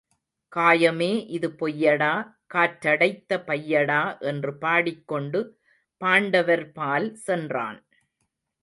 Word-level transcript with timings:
காயமே 0.55 1.09
இது 1.27 1.47
பொய்யடா 1.59 2.13
காற்றடைத்த 2.53 3.37
பையடா 3.45 4.01
என்றுபாடிக் 4.21 5.05
கொண்டு 5.05 5.41
பாண்டவர் 6.01 6.71
பால் 6.71 7.09
சென்றான். 7.27 7.79